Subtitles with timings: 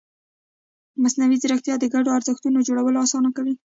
[1.01, 3.55] مصنوعي ځیرکتیا د ګډو ارزښتونو جوړونه اسانه کوي.